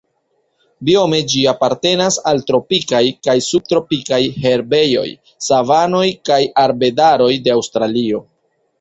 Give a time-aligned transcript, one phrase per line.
[0.87, 5.07] Biome ĝi apartenas al tropikaj kaj subtropikaj herbejoj,
[5.51, 8.29] savanoj kaj arbedaroj de Aŭstralio.